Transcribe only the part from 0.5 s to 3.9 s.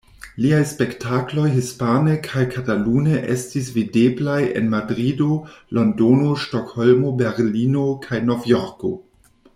spektakloj hispane kaj katalune estis